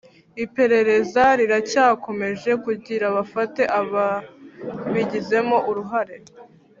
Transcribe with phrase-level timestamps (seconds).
[0.45, 6.17] Iperereza riracyakomeje kugira bafate ababigizemo uruhare